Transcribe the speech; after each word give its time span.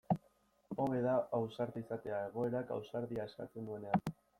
Hobe 0.85 1.01
da 1.03 1.13
ausarta 1.41 1.85
izatea 1.85 2.25
egoerak 2.33 2.77
ausardia 2.81 3.33
eskatzen 3.33 3.73
duenean. 3.73 4.09